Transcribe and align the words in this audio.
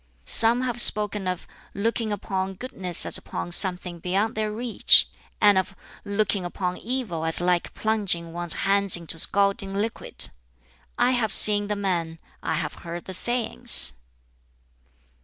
"Some 0.25 0.61
have 0.61 0.81
spoken 0.81 1.27
of 1.27 1.45
'looking 1.75 2.11
upon 2.11 2.55
goodness 2.55 3.05
as 3.05 3.19
upon 3.19 3.51
something 3.51 3.99
beyond 3.99 4.33
their 4.33 4.51
reach,' 4.51 5.07
and 5.39 5.59
of 5.59 5.75
'looking 6.03 6.43
upon 6.43 6.75
evil 6.77 7.23
as 7.23 7.39
like 7.39 7.75
plunging 7.75 8.33
one's 8.33 8.53
hands 8.65 8.97
into 8.97 9.19
scalding 9.19 9.75
liquid'; 9.75 10.31
I 10.97 11.11
have 11.11 11.31
seen 11.31 11.67
the 11.67 11.75
men, 11.75 12.17
I 12.41 12.55
have 12.55 12.73
heard 12.81 13.05
the 13.05 13.13
sayings. 13.13 13.93